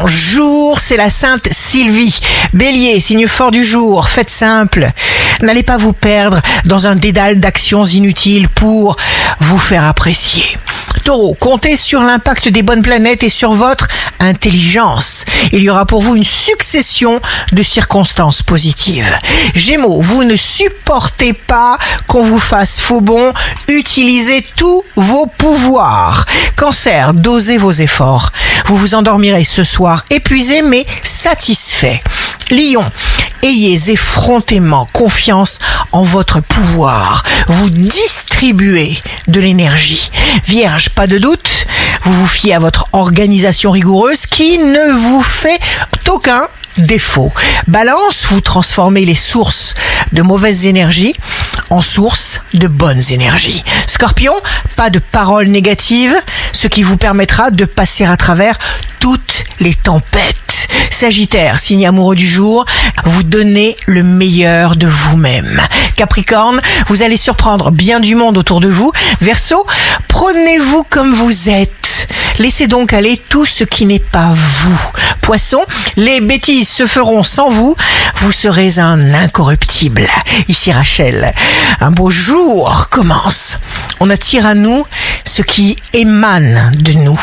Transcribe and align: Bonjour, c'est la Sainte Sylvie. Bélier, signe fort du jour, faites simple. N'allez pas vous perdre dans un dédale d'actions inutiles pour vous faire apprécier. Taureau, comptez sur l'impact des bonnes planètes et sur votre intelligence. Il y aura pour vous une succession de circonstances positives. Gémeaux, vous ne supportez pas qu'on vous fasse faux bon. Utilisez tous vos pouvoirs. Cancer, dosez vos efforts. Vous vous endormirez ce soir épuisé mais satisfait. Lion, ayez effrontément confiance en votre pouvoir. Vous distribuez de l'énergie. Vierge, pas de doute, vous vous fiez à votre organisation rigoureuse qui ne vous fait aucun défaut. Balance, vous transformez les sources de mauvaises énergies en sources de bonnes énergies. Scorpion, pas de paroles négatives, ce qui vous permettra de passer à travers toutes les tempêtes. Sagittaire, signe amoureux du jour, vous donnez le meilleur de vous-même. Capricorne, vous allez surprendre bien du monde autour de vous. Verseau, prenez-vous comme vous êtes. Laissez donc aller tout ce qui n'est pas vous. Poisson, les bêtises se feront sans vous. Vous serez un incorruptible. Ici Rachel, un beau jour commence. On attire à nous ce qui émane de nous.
Bonjour, 0.00 0.78
c'est 0.78 0.96
la 0.96 1.10
Sainte 1.10 1.48
Sylvie. 1.50 2.20
Bélier, 2.52 3.00
signe 3.00 3.26
fort 3.26 3.50
du 3.50 3.64
jour, 3.64 4.08
faites 4.08 4.30
simple. 4.30 4.88
N'allez 5.42 5.64
pas 5.64 5.76
vous 5.76 5.92
perdre 5.92 6.40
dans 6.66 6.86
un 6.86 6.94
dédale 6.94 7.40
d'actions 7.40 7.84
inutiles 7.84 8.48
pour 8.48 8.96
vous 9.40 9.58
faire 9.58 9.84
apprécier. 9.84 10.56
Taureau, 11.08 11.34
comptez 11.40 11.78
sur 11.78 12.02
l'impact 12.02 12.50
des 12.50 12.60
bonnes 12.60 12.82
planètes 12.82 13.22
et 13.22 13.30
sur 13.30 13.54
votre 13.54 13.88
intelligence. 14.20 15.24
Il 15.52 15.62
y 15.62 15.70
aura 15.70 15.86
pour 15.86 16.02
vous 16.02 16.16
une 16.16 16.22
succession 16.22 17.18
de 17.52 17.62
circonstances 17.62 18.42
positives. 18.42 19.10
Gémeaux, 19.54 20.02
vous 20.02 20.24
ne 20.24 20.36
supportez 20.36 21.32
pas 21.32 21.78
qu'on 22.08 22.22
vous 22.22 22.38
fasse 22.38 22.78
faux 22.78 23.00
bon. 23.00 23.32
Utilisez 23.68 24.44
tous 24.54 24.84
vos 24.96 25.24
pouvoirs. 25.24 26.26
Cancer, 26.56 27.14
dosez 27.14 27.56
vos 27.56 27.72
efforts. 27.72 28.30
Vous 28.66 28.76
vous 28.76 28.94
endormirez 28.94 29.44
ce 29.44 29.64
soir 29.64 30.04
épuisé 30.10 30.60
mais 30.60 30.84
satisfait. 31.04 32.02
Lion, 32.50 32.84
ayez 33.42 33.92
effrontément 33.92 34.86
confiance 34.92 35.58
en 35.92 36.02
votre 36.02 36.40
pouvoir. 36.40 37.22
Vous 37.46 37.70
distribuez 37.70 38.98
de 39.26 39.40
l'énergie. 39.40 40.10
Vierge, 40.46 40.90
pas 40.90 41.06
de 41.06 41.18
doute, 41.18 41.66
vous 42.02 42.12
vous 42.12 42.26
fiez 42.26 42.54
à 42.54 42.58
votre 42.58 42.86
organisation 42.92 43.70
rigoureuse 43.70 44.26
qui 44.26 44.58
ne 44.58 44.92
vous 44.92 45.22
fait 45.22 45.60
aucun 46.08 46.48
défaut. 46.78 47.32
Balance, 47.66 48.26
vous 48.30 48.40
transformez 48.40 49.04
les 49.04 49.14
sources 49.14 49.74
de 50.12 50.22
mauvaises 50.22 50.66
énergies 50.66 51.14
en 51.70 51.82
sources 51.82 52.40
de 52.54 52.66
bonnes 52.66 53.02
énergies. 53.10 53.62
Scorpion, 53.86 54.32
pas 54.76 54.90
de 54.90 54.98
paroles 54.98 55.48
négatives, 55.48 56.14
ce 56.52 56.68
qui 56.68 56.82
vous 56.82 56.96
permettra 56.96 57.50
de 57.50 57.64
passer 57.64 58.04
à 58.04 58.16
travers 58.16 58.58
toutes 59.00 59.44
les 59.60 59.74
tempêtes. 59.74 60.47
Sagittaire, 60.90 61.58
signe 61.58 61.86
amoureux 61.86 62.16
du 62.16 62.26
jour, 62.26 62.64
vous 63.04 63.22
donnez 63.22 63.76
le 63.86 64.02
meilleur 64.02 64.76
de 64.76 64.86
vous-même. 64.86 65.60
Capricorne, 65.96 66.60
vous 66.88 67.02
allez 67.02 67.16
surprendre 67.16 67.70
bien 67.70 68.00
du 68.00 68.14
monde 68.14 68.38
autour 68.38 68.60
de 68.60 68.68
vous. 68.68 68.92
Verseau, 69.20 69.66
prenez-vous 70.08 70.84
comme 70.90 71.12
vous 71.12 71.48
êtes. 71.48 72.08
Laissez 72.38 72.66
donc 72.66 72.92
aller 72.92 73.20
tout 73.28 73.44
ce 73.44 73.64
qui 73.64 73.84
n'est 73.86 73.98
pas 73.98 74.32
vous. 74.32 74.80
Poisson, 75.22 75.60
les 75.96 76.20
bêtises 76.20 76.68
se 76.68 76.86
feront 76.86 77.22
sans 77.22 77.50
vous. 77.50 77.74
Vous 78.16 78.32
serez 78.32 78.78
un 78.78 79.14
incorruptible. 79.14 80.06
Ici 80.48 80.72
Rachel, 80.72 81.32
un 81.80 81.90
beau 81.90 82.10
jour 82.10 82.88
commence. 82.90 83.56
On 84.00 84.10
attire 84.10 84.46
à 84.46 84.54
nous 84.54 84.84
ce 85.24 85.42
qui 85.42 85.76
émane 85.92 86.72
de 86.76 86.92
nous. 86.92 87.20